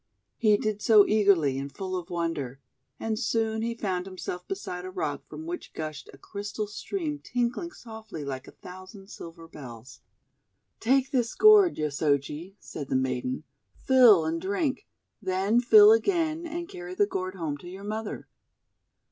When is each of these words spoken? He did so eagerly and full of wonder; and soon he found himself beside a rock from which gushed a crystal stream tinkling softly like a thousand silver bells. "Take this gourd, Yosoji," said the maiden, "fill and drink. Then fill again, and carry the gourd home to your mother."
He 0.35 0.57
did 0.57 0.81
so 0.81 1.05
eagerly 1.05 1.59
and 1.59 1.71
full 1.71 1.95
of 1.95 2.09
wonder; 2.09 2.59
and 2.99 3.19
soon 3.19 3.61
he 3.61 3.75
found 3.75 4.07
himself 4.07 4.47
beside 4.47 4.83
a 4.83 4.89
rock 4.89 5.23
from 5.27 5.45
which 5.45 5.73
gushed 5.73 6.09
a 6.11 6.17
crystal 6.17 6.65
stream 6.65 7.19
tinkling 7.19 7.69
softly 7.71 8.25
like 8.25 8.47
a 8.47 8.51
thousand 8.63 9.11
silver 9.11 9.47
bells. 9.47 10.01
"Take 10.79 11.11
this 11.11 11.35
gourd, 11.35 11.77
Yosoji," 11.77 12.55
said 12.59 12.89
the 12.89 12.95
maiden, 12.95 13.43
"fill 13.75 14.25
and 14.25 14.41
drink. 14.41 14.87
Then 15.21 15.59
fill 15.59 15.91
again, 15.91 16.47
and 16.47 16.67
carry 16.67 16.95
the 16.95 17.05
gourd 17.05 17.35
home 17.35 17.55
to 17.59 17.67
your 17.69 17.83
mother." 17.83 18.27